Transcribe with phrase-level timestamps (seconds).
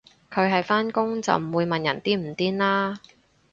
[0.31, 2.99] 佢係返工就唔會問人癲唔癲啦